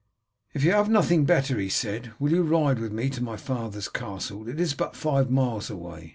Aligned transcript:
"If 0.55 0.63
you 0.63 0.71
have 0.71 0.89
nothing 0.89 1.25
better," 1.25 1.59
he 1.59 1.69
said, 1.69 2.13
"will 2.17 2.31
you 2.31 2.41
ride 2.41 2.79
with 2.79 2.91
me 2.91 3.07
to 3.11 3.21
my 3.23 3.37
father's 3.37 3.87
castle, 3.87 4.49
it 4.49 4.59
is 4.59 4.73
but 4.73 4.95
five 4.95 5.29
miles 5.29 5.69
away? 5.69 6.09